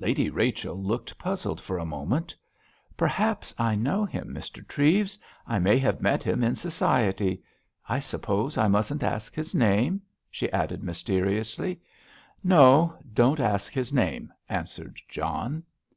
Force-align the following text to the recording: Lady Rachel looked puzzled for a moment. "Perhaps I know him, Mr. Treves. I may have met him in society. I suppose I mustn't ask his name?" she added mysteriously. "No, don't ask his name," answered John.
Lady 0.00 0.28
Rachel 0.30 0.74
looked 0.82 1.16
puzzled 1.16 1.60
for 1.60 1.78
a 1.78 1.84
moment. 1.84 2.34
"Perhaps 2.96 3.54
I 3.56 3.76
know 3.76 4.04
him, 4.04 4.34
Mr. 4.34 4.66
Treves. 4.66 5.16
I 5.46 5.60
may 5.60 5.78
have 5.78 6.00
met 6.00 6.24
him 6.24 6.42
in 6.42 6.56
society. 6.56 7.44
I 7.88 8.00
suppose 8.00 8.58
I 8.58 8.66
mustn't 8.66 9.04
ask 9.04 9.32
his 9.36 9.54
name?" 9.54 10.02
she 10.28 10.50
added 10.50 10.82
mysteriously. 10.82 11.80
"No, 12.42 12.96
don't 13.14 13.38
ask 13.38 13.72
his 13.72 13.92
name," 13.92 14.32
answered 14.48 15.00
John. 15.08 15.62